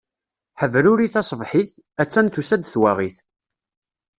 Ḥebruri 0.59 1.07
taṣebḥit, 1.13 1.71
a-tt-an 2.01 2.27
tusa-d 2.33 2.63
twaɣit. 2.65 3.17